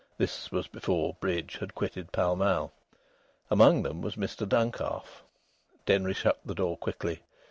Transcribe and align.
(This 0.17 0.51
was 0.51 0.67
before 0.67 1.13
bridge 1.19 1.57
had 1.59 1.75
quitted 1.75 2.11
Pall 2.11 2.35
Mall.) 2.35 2.73
Among 3.51 3.83
them 3.83 4.01
was 4.01 4.15
Mr 4.15 4.49
Duncalf. 4.49 5.21
Denry 5.85 6.15
shut 6.15 6.39
the 6.43 6.55
door 6.55 6.75
quickly. 6.75 7.19